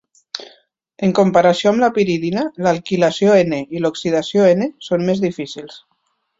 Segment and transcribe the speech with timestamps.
[1.07, 5.81] En comparació amb la piridina, l'alquilació "N" i l'oxidació "N" són més difícils.